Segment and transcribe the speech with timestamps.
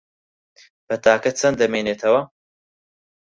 [0.87, 2.21] پەتاکە چەند دەمێنێتەوە؟